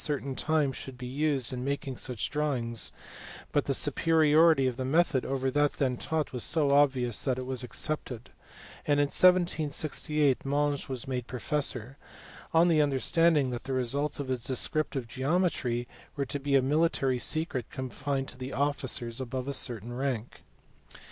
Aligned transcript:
certain 0.03 0.33
time 0.35 0.71
should 0.71 0.97
be 0.97 1.05
used 1.05 1.53
in 1.53 1.63
making 1.63 1.95
such 1.95 2.31
drawings, 2.31 2.91
but 3.51 3.65
the 3.65 3.71
superiority 3.75 4.65
of 4.65 4.75
the 4.75 4.83
method 4.83 5.23
over 5.23 5.51
that 5.51 5.73
then 5.73 5.95
taught 5.95 6.33
was 6.33 6.43
so 6.43 6.71
obvious 6.71 7.23
that 7.23 7.37
it 7.37 7.45
was 7.45 7.61
accepted; 7.63 8.31
and 8.87 8.99
in 8.99 9.03
1768 9.05 10.43
Monge 10.43 10.89
was 10.89 11.07
made 11.07 11.27
professor, 11.27 11.99
on 12.51 12.67
the 12.67 12.81
understanding 12.81 13.51
that 13.51 13.65
the 13.65 13.73
results 13.73 14.19
of 14.19 14.29
his 14.29 14.43
descrip 14.43 14.89
tive 14.89 15.07
geometry 15.07 15.87
were 16.15 16.25
to 16.25 16.39
be 16.39 16.55
a 16.55 16.63
military 16.63 17.19
secret 17.19 17.69
confined 17.69 18.27
to 18.29 18.49
officers 18.53 19.21
above 19.21 19.47
a 19.47 19.53
certain 19.53 19.93
rank. 19.93 20.41